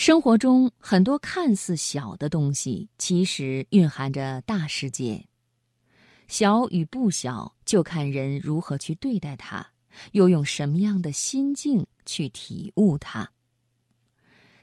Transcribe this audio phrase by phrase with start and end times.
[0.00, 5.22] 生活中很多看似小的东西，其实蕴含着大世界。
[6.26, 9.66] 小与不小，就看人如何去对待它，
[10.12, 13.30] 又用什么样的心境去体悟它。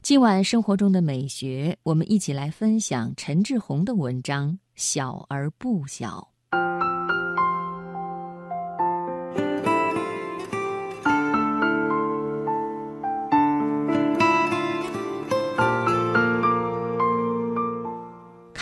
[0.00, 6.30] 今晚生活中的美学，我们一起来分享陈志宏的文章《小而不小》。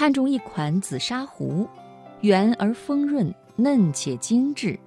[0.05, 1.67] 看中一款紫砂壶，
[2.21, 4.79] 圆而丰润，嫩且精致，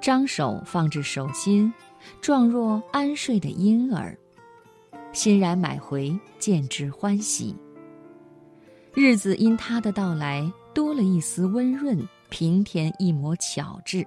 [0.00, 1.72] 张手放置手心，
[2.20, 4.18] 状若安睡的婴儿。
[5.12, 7.54] 欣然买回，见之欢喜。
[8.94, 11.96] 日子因他的到来多了一丝温润，
[12.28, 14.04] 平添一抹巧致。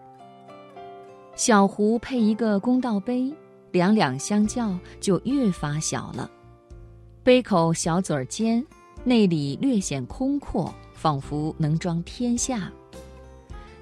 [1.38, 3.34] 小壶配一个公道杯，
[3.72, 6.30] 两两相较就越发小了。
[7.24, 8.62] 杯口小嘴儿尖，
[9.08, 12.72] 内里略显空阔，仿佛能装天下。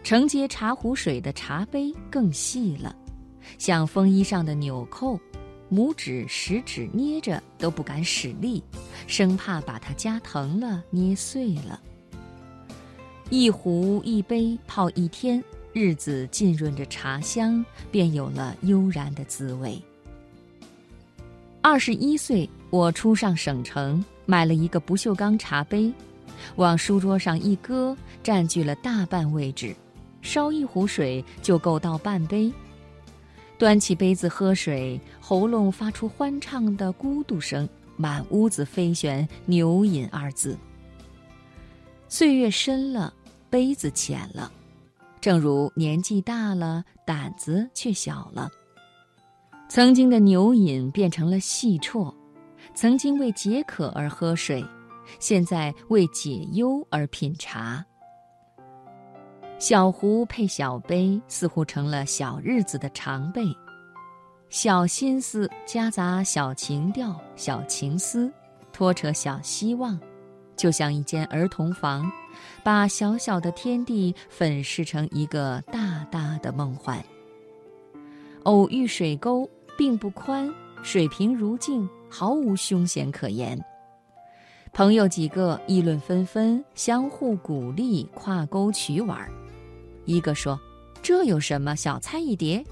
[0.04, 2.94] 承接茶壶水的茶杯更细了，
[3.58, 5.18] 像风衣上的纽扣。
[5.72, 8.62] 拇指、食指捏着都不敢使力，
[9.08, 11.82] 生怕把它夹疼了、捏碎了。
[13.30, 19.82] 一壶一杯泡一天，日子浸润着茶香，便有了悠然的滋味。
[21.62, 25.92] 二十一岁，我初上省城，买了一个不锈钢茶杯，
[26.56, 29.76] 往书桌上一搁，占据了大半位置，
[30.22, 32.52] 烧一壶水就够倒半杯。
[33.58, 40.58] 端起杯子喝水，喉咙发出欢畅的咕嘟声，满屋子飞旋“牛饮”二字。
[42.10, 43.14] 岁月深了，
[43.50, 44.52] 杯子浅了，
[45.22, 48.50] 正如年纪大了，胆子却小了。
[49.70, 52.14] 曾经的牛饮变成了细啜，
[52.76, 54.66] 曾经为解渴而喝水，
[55.20, 57.86] 现在为解忧而品茶。
[59.60, 63.44] 小壶配小杯，似乎成了小日子的常备。
[64.50, 68.32] 小心思夹杂小情调、小情思，
[68.72, 69.98] 拖扯小希望，
[70.56, 72.12] 就像一间儿童房，
[72.64, 77.04] 把小小的天地粉饰成一个大大的梦幻。
[78.44, 83.60] 偶遇水沟，并不宽，水平如镜，毫无凶险可言。
[84.72, 89.28] 朋友几个议论纷纷，相互鼓励，跨沟取碗。
[90.06, 90.60] 一个说
[91.02, 91.76] ：“这有什么？
[91.76, 92.64] 小菜一碟，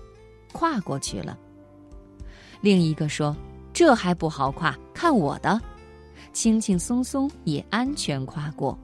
[0.53, 1.35] 跨过去了。”
[2.61, 3.35] 另一个说
[3.73, 5.59] ：“这还不好跨，看我的，
[6.33, 8.77] 轻轻松松也安全跨过。”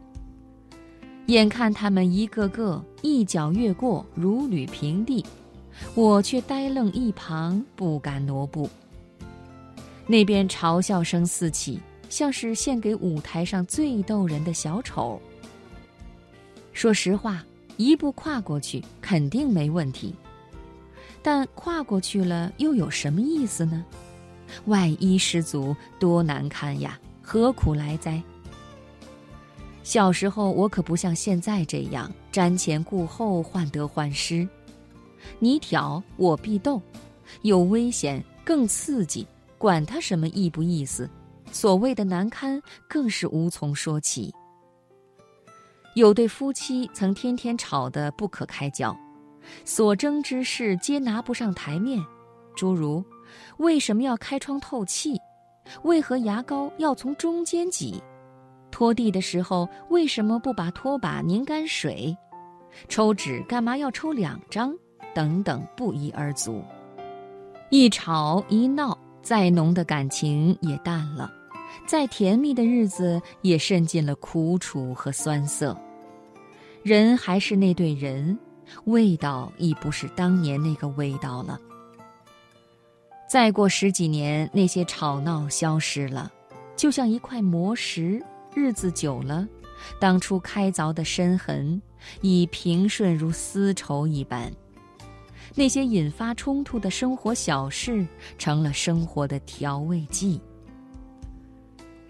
[1.27, 5.23] 眼看他们一个个一脚越过，如履平地，
[5.93, 8.67] 我却呆愣一旁，不敢挪步。
[10.07, 11.79] 那边嘲笑声四起，
[12.09, 15.21] 像是献给舞台上最逗人的小丑。
[16.73, 17.45] 说实话。
[17.79, 20.11] 一步跨过去肯定没问题，
[21.21, 23.85] 但跨过去了又有什么意思呢？
[24.65, 28.19] 外衣失足多难堪呀，何苦来哉？
[29.83, 34.49] 小时候我可不像现在这样瞻前顾后、患得患失，
[35.37, 36.81] 你挑我必斗，
[37.43, 41.09] 有危险更刺激，管他什么意不意思，
[41.51, 44.33] 所谓的难堪更是无从说起。
[45.95, 48.95] 有对夫妻曾天天吵得不可开交，
[49.65, 51.99] 所争之事皆拿不上台面，
[52.55, 53.03] 诸如
[53.57, 55.17] 为什么要开窗透气，
[55.83, 58.01] 为何牙膏要从中间挤，
[58.69, 62.15] 拖地的时候为什么不把拖把拧干水，
[62.87, 64.75] 抽纸干嘛要抽两张，
[65.15, 66.63] 等等不一而足。
[67.71, 71.29] 一吵一闹，再浓的感情也淡了，
[71.85, 75.77] 再甜蜜的日子也渗进了苦楚和酸涩。
[76.81, 78.39] 人还是那对人，
[78.85, 81.59] 味道已不是当年那个味道了。
[83.29, 86.31] 再过十几年，那些吵闹消失了，
[86.77, 88.23] 就像一块磨石，
[88.55, 89.45] 日子久了，
[89.99, 91.81] 当初开凿的深痕
[92.21, 94.49] 已平顺如丝绸一般。
[95.55, 98.05] 那些引发冲突的生活小事，
[98.37, 100.39] 成了生活的调味剂。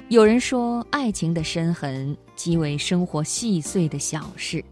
[0.09, 4.63] 有人说，爱情的深痕即为生活细碎的小事。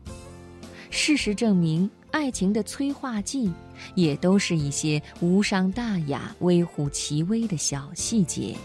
[0.89, 3.51] 事实证明，爱情的催化剂
[3.95, 8.56] 也都是一些无伤大雅、微乎其微的小细节。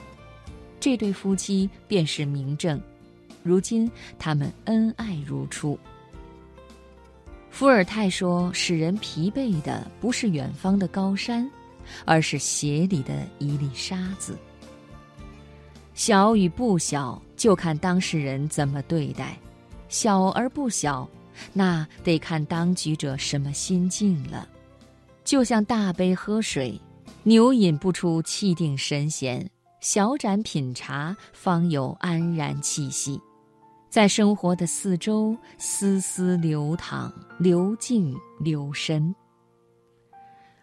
[0.79, 2.81] 这对夫妻便是明证。
[3.43, 5.77] 如今他们恩爱如初。
[7.51, 11.49] 伏尔泰说：“使人疲惫的不是远方的高山，
[12.05, 14.39] 而是鞋里的一粒沙子。”
[15.93, 19.37] 小与不小，就看当事人怎么对待；
[19.89, 21.07] 小而不小，
[21.53, 24.49] 那得看当局者什么心境了。
[25.23, 26.81] 就像大杯喝水，
[27.25, 29.47] 牛饮不出气定神闲，
[29.81, 33.21] 小盏品茶方有安然气息。
[33.91, 39.13] 在生活的四周，丝丝流淌，流进流深。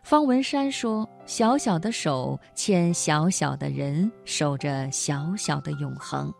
[0.02, 6.34] 方文山说：“小小的手牵小小的人，守着小小的永恒。”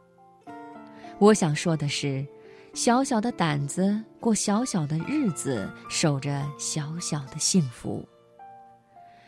[1.20, 2.26] 我想说的是，
[2.74, 8.08] 小小的胆子过小小的日子，守着小小的幸福。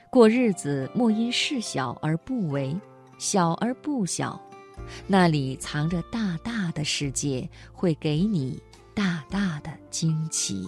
[0.10, 2.74] 过日子莫因事小而不为，
[3.18, 4.42] 小而不小。
[5.07, 8.62] 那里藏着大大的世界，会给你
[8.94, 10.68] 大大的惊奇。